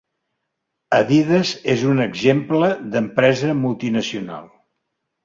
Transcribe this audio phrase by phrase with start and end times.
[0.99, 4.49] Adidas és un exemple d'empresa multinacional